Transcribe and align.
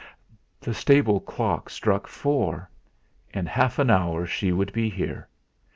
The 0.61 0.73
stable 0.73 1.19
clock 1.19 1.69
struck 1.69 2.07
four; 2.07 2.71
in 3.35 3.45
half 3.45 3.77
an 3.77 3.91
hour 3.91 4.25
she 4.25 4.51
would 4.51 4.73
be 4.73 4.89
here. 4.89 5.27